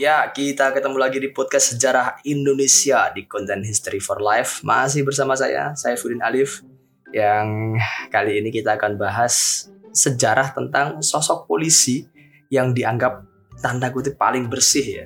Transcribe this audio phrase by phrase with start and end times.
[0.00, 4.64] Ya, kita ketemu lagi di podcast Sejarah Indonesia di Content History for Life.
[4.64, 6.64] Masih bersama saya, Fudin Alif,
[7.12, 7.76] yang
[8.08, 12.08] kali ini kita akan bahas sejarah tentang sosok polisi
[12.48, 13.28] yang dianggap
[13.60, 15.04] tanda kutip paling bersih ya.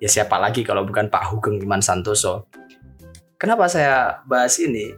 [0.00, 2.48] Ya siapa lagi kalau bukan Pak Hugeng Iman Santoso.
[3.36, 4.88] Kenapa saya bahas ini?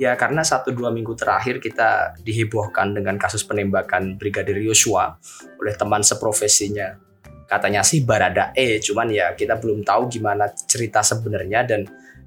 [0.00, 5.20] Ya karena satu dua minggu terakhir kita dihebohkan dengan kasus penembakan Brigadir Yosua
[5.60, 7.05] oleh teman seprofesinya
[7.46, 11.86] katanya sih Barada E cuman ya kita belum tahu gimana cerita sebenarnya dan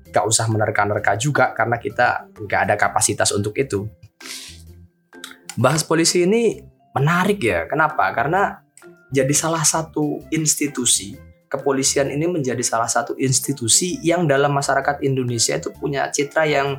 [0.10, 3.86] gak usah menerka-nerka juga karena kita nggak ada kapasitas untuk itu.
[5.60, 6.58] Bahas polisi ini
[6.98, 7.70] menarik ya.
[7.70, 8.10] Kenapa?
[8.10, 8.58] Karena
[9.14, 11.14] jadi salah satu institusi
[11.50, 16.78] kepolisian ini menjadi salah satu institusi yang dalam masyarakat Indonesia itu punya citra yang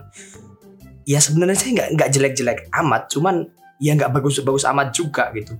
[1.03, 3.51] ya sebenarnya saya nggak nggak jelek-jelek amat cuman
[3.83, 5.59] ya nggak bagus-bagus amat juga gitu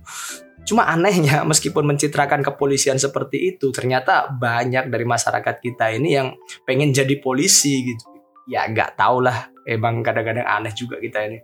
[0.67, 6.27] Cuma anehnya meskipun mencitrakan kepolisian seperti itu, ternyata banyak dari masyarakat kita ini yang
[6.63, 8.05] pengen jadi polisi gitu.
[8.49, 11.39] Ya nggak tau lah, emang kadang-kadang aneh juga kita ini.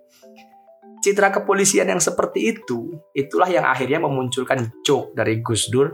[0.97, 5.93] Citra kepolisian yang seperti itu, itulah yang akhirnya memunculkan joke dari Gus Dur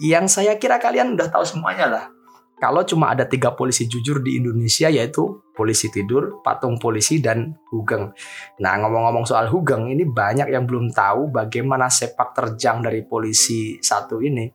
[0.00, 2.04] yang saya kira kalian udah tahu semuanya lah
[2.62, 8.14] kalau cuma ada tiga polisi jujur di Indonesia yaitu polisi tidur, patung polisi, dan hugeng.
[8.62, 14.22] Nah ngomong-ngomong soal hugeng ini banyak yang belum tahu bagaimana sepak terjang dari polisi satu
[14.22, 14.46] ini.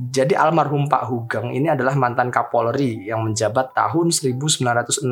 [0.00, 5.02] Jadi almarhum Pak Hugeng ini adalah mantan Kapolri yang menjabat tahun 1968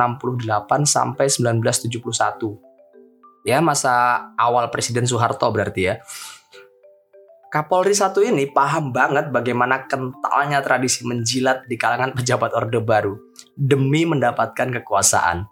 [0.87, 3.43] sampai 1971.
[3.43, 5.99] Ya masa awal Presiden Soeharto berarti ya.
[7.49, 13.17] Kapolri satu ini paham banget bagaimana kentalnya tradisi menjilat di kalangan pejabat Orde Baru
[13.57, 15.49] demi mendapatkan kekuasaan.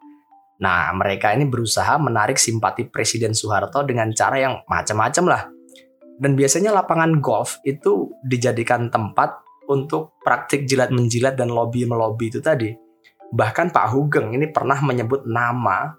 [0.61, 5.43] Nah, mereka ini berusaha menarik simpati Presiden Soeharto dengan cara yang macam-macam lah.
[6.21, 9.41] Dan biasanya lapangan golf itu dijadikan tempat
[9.73, 12.77] untuk praktik jilat menjilat dan lobby melobi itu tadi.
[13.33, 15.97] Bahkan Pak Hugeng ini pernah menyebut nama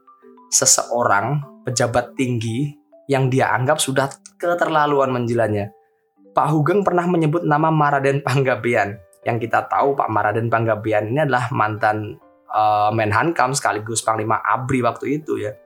[0.53, 2.69] seseorang pejabat tinggi
[3.09, 5.76] yang dia anggap sudah keterlaluan menjilatnya.
[6.37, 9.01] Pak Hugeng pernah menyebut nama Maraden Panggabean.
[9.25, 12.21] Yang kita tahu Pak Maraden Panggabean ini adalah mantan
[12.53, 15.57] uh, Menhankam sekaligus Panglima ABRI waktu itu ya.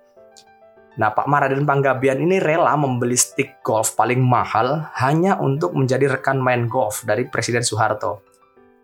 [0.95, 6.39] Nah Pak Maraden Panggabean ini rela membeli stick golf paling mahal hanya untuk menjadi rekan
[6.39, 8.23] main golf dari Presiden Soeharto.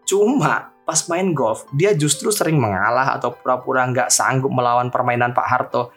[0.03, 5.47] Cuma pas main golf dia justru sering mengalah atau pura-pura nggak sanggup melawan permainan Pak
[5.47, 5.95] Harto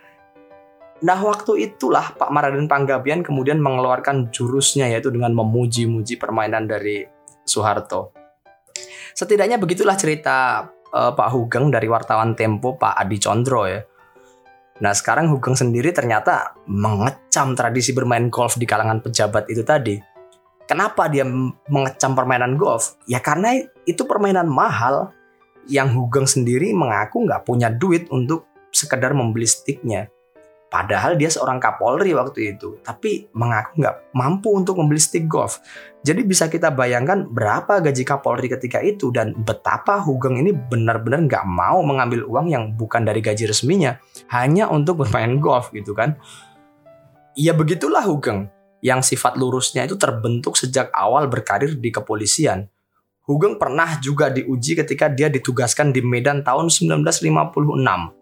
[1.00, 7.08] Nah waktu itulah Pak Maraden Panggabian kemudian mengeluarkan jurusnya yaitu dengan memuji-muji permainan dari
[7.48, 8.12] Soeharto.
[9.16, 13.80] Setidaknya begitulah cerita uh, Pak Hugeng dari wartawan Tempo Pak Adi Condro ya.
[14.80, 19.96] Nah sekarang Hugeng sendiri ternyata mengecam tradisi bermain golf di kalangan pejabat itu tadi.
[20.68, 21.26] Kenapa dia
[21.66, 22.94] mengecam permainan golf?
[23.08, 25.10] Ya karena itu permainan mahal
[25.66, 30.08] yang Hugeng sendiri mengaku nggak punya duit untuk sekedar membeli sticknya.
[30.70, 35.58] Padahal dia seorang Kapolri waktu itu, tapi mengaku nggak mampu untuk membeli stick golf.
[36.06, 41.42] Jadi bisa kita bayangkan berapa gaji Kapolri ketika itu dan betapa Hugeng ini benar-benar nggak
[41.42, 43.98] mau mengambil uang yang bukan dari gaji resminya,
[44.30, 46.14] hanya untuk bermain golf gitu kan.
[47.34, 48.46] Ya begitulah Hugeng,
[48.78, 52.70] yang sifat lurusnya itu terbentuk sejak awal berkarir di kepolisian.
[53.26, 58.19] Hugeng pernah juga diuji ketika dia ditugaskan di Medan tahun 1956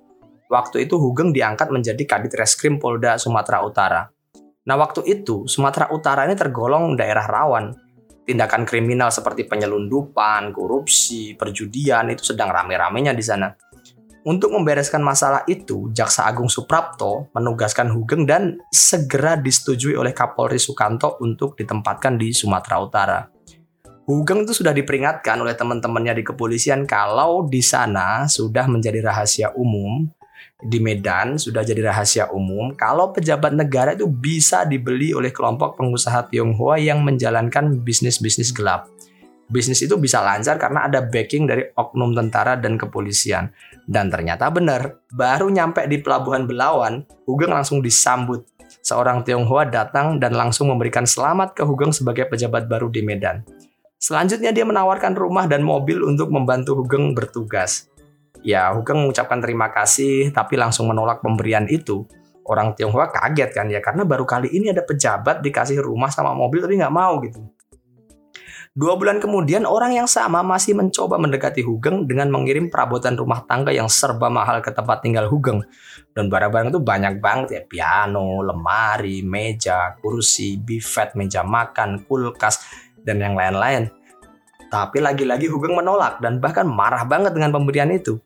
[0.49, 4.09] Waktu itu Hugeng diangkat menjadi Kadit Reskrim Polda Sumatera Utara.
[4.65, 7.77] Nah waktu itu Sumatera Utara ini tergolong daerah rawan.
[8.25, 13.49] Tindakan kriminal seperti penyelundupan, korupsi, perjudian itu sedang rame-ramenya di sana.
[14.29, 21.17] Untuk membereskan masalah itu, Jaksa Agung Suprapto menugaskan Hugeng dan segera disetujui oleh Kapolri Sukanto
[21.25, 23.21] untuk ditempatkan di Sumatera Utara.
[24.09, 30.09] Hugeng itu sudah diperingatkan oleh teman-temannya di kepolisian kalau di sana sudah menjadi rahasia umum
[30.59, 36.27] di Medan sudah jadi rahasia umum kalau pejabat negara itu bisa dibeli oleh kelompok pengusaha
[36.27, 38.91] Tionghoa yang menjalankan bisnis-bisnis gelap.
[39.49, 43.49] Bisnis itu bisa lancar karena ada backing dari oknum tentara dan kepolisian.
[43.89, 48.45] Dan ternyata benar, baru nyampe di pelabuhan Belawan, Hugeng langsung disambut
[48.85, 53.41] seorang Tionghoa datang dan langsung memberikan selamat ke Hugeng sebagai pejabat baru di Medan.
[53.97, 57.89] Selanjutnya dia menawarkan rumah dan mobil untuk membantu Hugeng bertugas.
[58.47, 62.07] Ya, Hugeng mengucapkan terima kasih tapi langsung menolak pemberian itu.
[62.49, 66.65] Orang Tionghoa kaget kan ya karena baru kali ini ada pejabat dikasih rumah sama mobil
[66.65, 67.45] tapi nggak mau gitu.
[68.79, 73.75] Dua bulan kemudian, orang yang sama masih mencoba mendekati Hugeng dengan mengirim perabotan rumah tangga
[73.75, 75.67] yang serba mahal ke tempat tinggal Hugeng.
[76.15, 82.63] Dan barang-barang itu banyak banget ya, piano, lemari, meja, kursi, bifet, meja makan, kulkas,
[83.03, 83.91] dan yang lain-lain.
[84.71, 88.23] Tapi lagi-lagi Hugeng menolak dan bahkan marah banget dengan pemberian itu.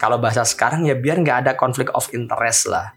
[0.00, 2.96] Kalau bahasa sekarang ya biar nggak ada konflik of interest lah.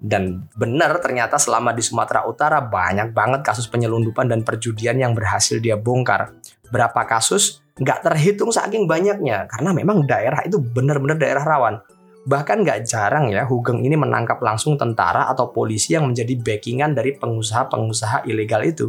[0.00, 5.60] Dan benar ternyata selama di Sumatera Utara banyak banget kasus penyelundupan dan perjudian yang berhasil
[5.60, 6.32] dia bongkar.
[6.72, 7.60] Berapa kasus?
[7.76, 11.84] Nggak terhitung saking banyaknya, karena memang daerah itu benar-benar daerah rawan.
[12.24, 17.16] Bahkan nggak jarang ya Hugeng ini menangkap langsung tentara atau polisi yang menjadi backingan dari
[17.20, 18.88] pengusaha-pengusaha ilegal itu.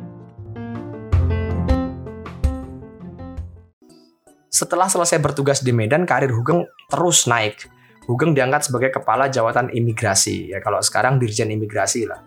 [4.51, 7.71] Setelah selesai bertugas di Medan, karir Hugeng terus naik.
[8.03, 12.19] Hugeng diangkat sebagai kepala jawatan imigrasi, ya kalau sekarang dirjen imigrasi lah.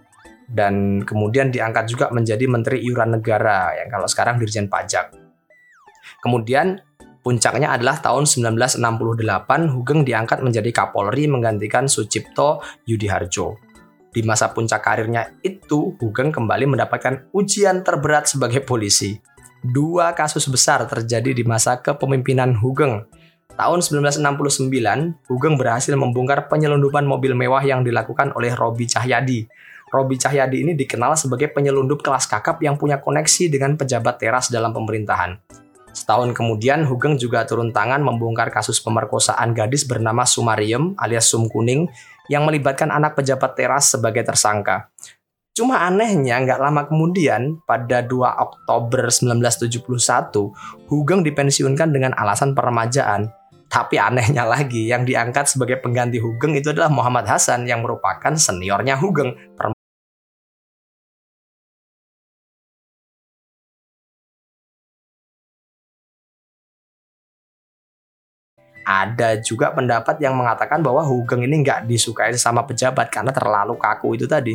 [0.49, 5.13] Dan kemudian diangkat juga menjadi menteri iuran negara, yang kalau sekarang dirjen pajak.
[6.25, 6.81] Kemudian
[7.21, 13.61] puncaknya adalah tahun 1968 Hugeng diangkat menjadi Kapolri menggantikan Sucipto Yudiharjo.
[14.09, 19.34] Di masa puncak karirnya itu, Hugeng kembali mendapatkan ujian terberat sebagai polisi
[19.65, 23.09] dua kasus besar terjadi di masa kepemimpinan Hugeng.
[23.57, 24.69] Tahun 1969,
[25.25, 29.49] Hugeng berhasil membongkar penyelundupan mobil mewah yang dilakukan oleh Robi Cahyadi.
[29.89, 34.75] Robi Cahyadi ini dikenal sebagai penyelundup kelas kakap yang punya koneksi dengan pejabat teras dalam
[34.77, 35.41] pemerintahan.
[35.95, 41.87] Setahun kemudian, Hugeng juga turun tangan membongkar kasus pemerkosaan gadis bernama Sumariem alias Sum Kuning
[42.27, 44.91] yang melibatkan anak pejabat teras sebagai tersangka.
[45.55, 50.51] Cuma anehnya nggak lama kemudian pada 2 Oktober 1971
[50.91, 53.31] Hugeng dipensiunkan dengan alasan peremajaan.
[53.71, 58.99] Tapi anehnya lagi yang diangkat sebagai pengganti Hugeng itu adalah Muhammad Hasan yang merupakan seniornya
[58.99, 59.31] Hugeng.
[68.85, 74.13] ada juga pendapat yang mengatakan bahwa Hugeng ini nggak disukai sama pejabat karena terlalu kaku
[74.19, 74.53] itu tadi.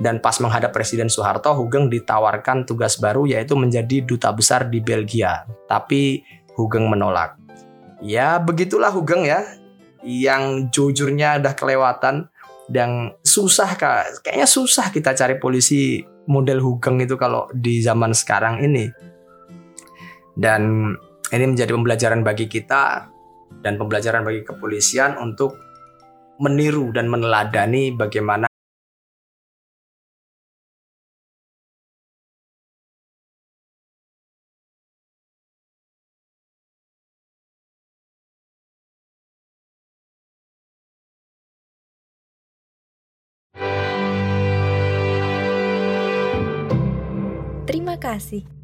[0.00, 5.44] Dan pas menghadap Presiden Soeharto, Hugeng ditawarkan tugas baru yaitu menjadi duta besar di Belgia.
[5.68, 6.24] Tapi
[6.56, 7.36] Hugeng menolak.
[8.00, 9.44] Ya begitulah Hugeng ya,
[10.00, 12.32] yang jujurnya udah kelewatan
[12.70, 16.00] dan susah kak, kayaknya susah kita cari polisi
[16.30, 18.88] model Hugeng itu kalau di zaman sekarang ini.
[20.32, 20.94] Dan
[21.30, 23.10] ini menjadi pembelajaran bagi kita
[23.60, 25.58] dan pembelajaran bagi kepolisian untuk
[26.40, 28.49] meniru dan meneladani bagaimana
[48.00, 48.59] Terima kasih.